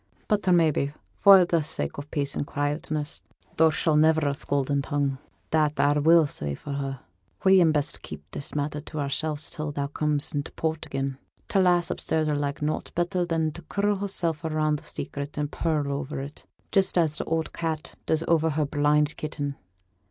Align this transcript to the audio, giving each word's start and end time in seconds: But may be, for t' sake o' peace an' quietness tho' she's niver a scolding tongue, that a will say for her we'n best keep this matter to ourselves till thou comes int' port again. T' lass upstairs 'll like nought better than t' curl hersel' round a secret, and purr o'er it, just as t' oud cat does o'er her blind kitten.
But 0.27 0.47
may 0.51 0.71
be, 0.71 0.93
for 1.19 1.45
t' 1.45 1.61
sake 1.61 1.99
o' 1.99 2.03
peace 2.09 2.35
an' 2.35 2.43
quietness 2.43 3.21
tho' 3.57 3.69
she's 3.69 3.95
niver 3.95 4.27
a 4.29 4.33
scolding 4.33 4.81
tongue, 4.81 5.19
that 5.51 5.73
a 5.77 6.01
will 6.01 6.25
say 6.25 6.55
for 6.55 6.73
her 6.73 7.01
we'n 7.43 7.71
best 7.71 8.01
keep 8.01 8.23
this 8.31 8.55
matter 8.55 8.81
to 8.81 8.99
ourselves 8.99 9.51
till 9.51 9.71
thou 9.71 9.85
comes 9.85 10.33
int' 10.33 10.55
port 10.55 10.87
again. 10.87 11.19
T' 11.47 11.59
lass 11.59 11.91
upstairs 11.91 12.27
'll 12.27 12.33
like 12.33 12.63
nought 12.63 12.91
better 12.95 13.25
than 13.25 13.51
t' 13.51 13.61
curl 13.69 13.97
hersel' 13.97 14.33
round 14.43 14.79
a 14.79 14.83
secret, 14.85 15.37
and 15.37 15.51
purr 15.51 15.87
o'er 15.87 16.19
it, 16.19 16.47
just 16.71 16.97
as 16.97 17.17
t' 17.17 17.23
oud 17.31 17.53
cat 17.53 17.93
does 18.07 18.23
o'er 18.27 18.49
her 18.49 18.65
blind 18.65 19.15
kitten. 19.17 19.55